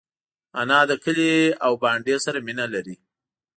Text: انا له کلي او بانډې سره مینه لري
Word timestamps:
انا 0.59 0.79
له 0.89 0.95
کلي 1.03 1.31
او 1.65 1.71
بانډې 1.81 2.15
سره 2.25 2.37
مینه 2.47 2.65
لري 2.73 2.95